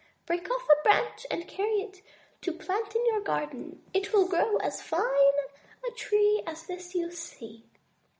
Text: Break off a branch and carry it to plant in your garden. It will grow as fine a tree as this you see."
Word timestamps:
Break 0.25 0.49
off 0.49 0.67
a 0.67 0.81
branch 0.83 1.27
and 1.29 1.47
carry 1.47 1.79
it 1.83 2.01
to 2.41 2.51
plant 2.51 2.95
in 2.95 3.05
your 3.05 3.21
garden. 3.21 3.83
It 3.93 4.11
will 4.11 4.27
grow 4.27 4.57
as 4.57 4.81
fine 4.81 5.33
a 5.87 5.91
tree 5.95 6.41
as 6.47 6.63
this 6.65 6.95
you 6.95 7.11
see." 7.11 7.65